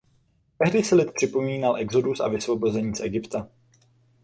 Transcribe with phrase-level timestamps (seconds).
[0.57, 3.47] Tehdy si lid připomínal exodus a vysvobození z Egypta.